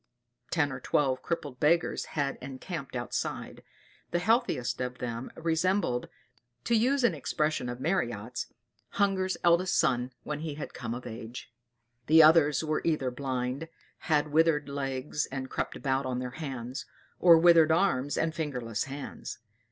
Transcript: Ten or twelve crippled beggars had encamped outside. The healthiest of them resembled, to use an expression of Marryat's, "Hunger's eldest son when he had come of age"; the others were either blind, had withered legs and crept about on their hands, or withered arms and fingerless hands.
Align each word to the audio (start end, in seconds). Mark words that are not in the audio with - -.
Ten 0.49 0.71
or 0.71 0.79
twelve 0.79 1.21
crippled 1.21 1.59
beggars 1.59 2.05
had 2.17 2.39
encamped 2.41 2.95
outside. 2.95 3.61
The 4.09 4.17
healthiest 4.17 4.81
of 4.81 4.97
them 4.97 5.29
resembled, 5.35 6.09
to 6.63 6.73
use 6.75 7.03
an 7.03 7.13
expression 7.13 7.69
of 7.69 7.79
Marryat's, 7.79 8.47
"Hunger's 8.93 9.37
eldest 9.43 9.77
son 9.77 10.11
when 10.23 10.39
he 10.39 10.55
had 10.55 10.73
come 10.73 10.95
of 10.95 11.05
age"; 11.05 11.53
the 12.07 12.23
others 12.23 12.63
were 12.63 12.81
either 12.83 13.11
blind, 13.11 13.69
had 13.99 14.29
withered 14.31 14.67
legs 14.69 15.27
and 15.27 15.51
crept 15.51 15.75
about 15.75 16.07
on 16.07 16.17
their 16.17 16.31
hands, 16.31 16.87
or 17.19 17.37
withered 17.37 17.71
arms 17.71 18.17
and 18.17 18.33
fingerless 18.33 18.85
hands. 18.85 19.37